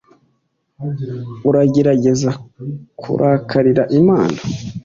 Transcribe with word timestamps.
uragerageza 1.49 2.29
kurakarira 2.99 3.83
imana 3.99 4.39